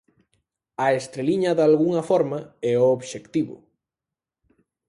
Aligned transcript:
A 0.85 0.87
estreliña 0.99 1.57
dalgunha 1.59 2.01
forma 2.09 2.39
é 2.71 2.73
o 2.83 2.85
obxectivo. 2.97 3.55